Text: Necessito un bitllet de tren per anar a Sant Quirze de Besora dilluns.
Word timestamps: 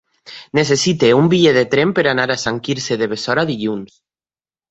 Necessito 0.59 1.09
un 1.17 1.27
bitllet 1.33 1.59
de 1.59 1.63
tren 1.75 1.91
per 1.99 2.05
anar 2.13 2.25
a 2.35 2.39
Sant 2.45 2.59
Quirze 2.69 2.99
de 3.01 3.09
Besora 3.13 3.47
dilluns. 3.51 4.01